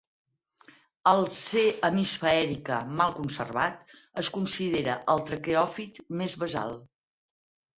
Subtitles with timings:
[1.11, 1.61] El "C.
[1.89, 3.93] hemisphaerica" mal conservat
[4.23, 6.75] es considera el traqueòfit més basal.